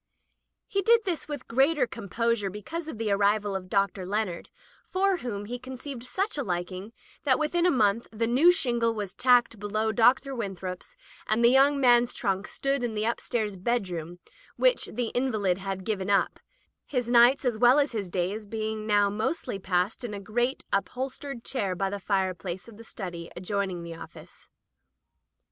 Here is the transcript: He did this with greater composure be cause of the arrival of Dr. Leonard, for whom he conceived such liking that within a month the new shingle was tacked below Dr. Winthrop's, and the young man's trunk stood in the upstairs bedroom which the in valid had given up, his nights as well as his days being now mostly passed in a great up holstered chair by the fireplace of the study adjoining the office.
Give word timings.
He 0.67 0.81
did 0.81 1.01
this 1.05 1.27
with 1.27 1.47
greater 1.47 1.85
composure 1.85 2.49
be 2.49 2.63
cause 2.63 2.87
of 2.87 2.97
the 2.97 3.11
arrival 3.11 3.55
of 3.55 3.69
Dr. 3.69 4.03
Leonard, 4.03 4.49
for 4.89 5.17
whom 5.17 5.45
he 5.45 5.59
conceived 5.59 6.01
such 6.05 6.39
liking 6.39 6.91
that 7.23 7.37
within 7.37 7.67
a 7.67 7.69
month 7.69 8.07
the 8.11 8.25
new 8.25 8.51
shingle 8.51 8.95
was 8.95 9.13
tacked 9.13 9.59
below 9.59 9.91
Dr. 9.91 10.33
Winthrop's, 10.33 10.95
and 11.27 11.45
the 11.45 11.51
young 11.51 11.79
man's 11.79 12.15
trunk 12.15 12.47
stood 12.47 12.83
in 12.83 12.95
the 12.95 13.05
upstairs 13.05 13.55
bedroom 13.57 14.17
which 14.55 14.87
the 14.87 15.09
in 15.09 15.31
valid 15.31 15.59
had 15.59 15.83
given 15.85 16.09
up, 16.09 16.39
his 16.87 17.07
nights 17.07 17.45
as 17.45 17.59
well 17.59 17.77
as 17.77 17.91
his 17.91 18.09
days 18.09 18.47
being 18.47 18.87
now 18.87 19.07
mostly 19.07 19.59
passed 19.59 20.03
in 20.03 20.15
a 20.15 20.19
great 20.19 20.65
up 20.73 20.89
holstered 20.89 21.43
chair 21.43 21.75
by 21.75 21.91
the 21.91 21.99
fireplace 21.99 22.67
of 22.67 22.77
the 22.77 22.83
study 22.83 23.29
adjoining 23.35 23.83
the 23.83 23.93
office. 23.93 24.49